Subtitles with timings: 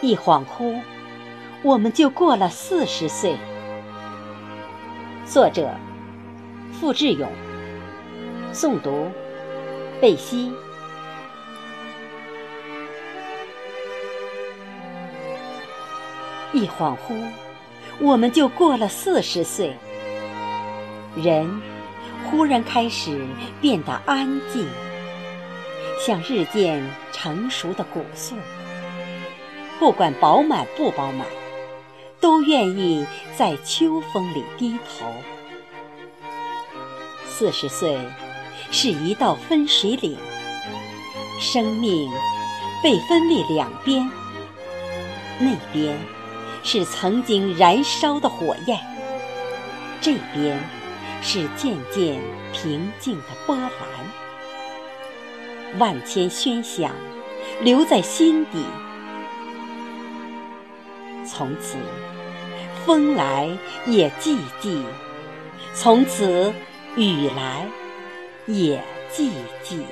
[0.00, 0.80] 一恍惚，
[1.64, 3.36] 我们就过了四十岁。
[5.26, 5.68] 作者：
[6.72, 7.28] 付志勇，
[8.52, 9.10] 诵读：
[10.00, 10.52] 贝西。
[16.52, 17.20] 一恍惚，
[17.98, 19.76] 我们就过了四十岁。
[21.16, 21.60] 人
[22.30, 23.26] 忽然开始
[23.60, 24.64] 变得安静，
[26.06, 28.36] 像日渐成熟的古树。
[29.78, 31.26] 不管饱满不饱满，
[32.20, 33.06] 都愿意
[33.36, 35.06] 在秋风里低头。
[37.26, 37.96] 四十岁
[38.72, 40.18] 是一道分水岭，
[41.40, 42.10] 生命
[42.82, 44.10] 被分为两边，
[45.38, 45.96] 那边
[46.64, 48.76] 是曾经燃烧的火焰，
[50.00, 50.58] 这边
[51.22, 52.20] 是渐渐
[52.52, 53.70] 平静的波澜。
[55.78, 56.90] 万千喧响
[57.62, 58.64] 留在心底。
[61.38, 61.76] 从此，
[62.84, 63.48] 风来
[63.86, 64.82] 也寂寂；
[65.72, 66.52] 从此，
[66.96, 67.64] 雨来
[68.48, 69.30] 也寂
[69.62, 69.82] 寂。